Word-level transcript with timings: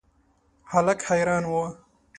هلک 0.71 0.99
حیران 1.09 1.43
و. 1.51 1.53